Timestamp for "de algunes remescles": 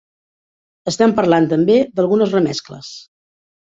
1.99-2.91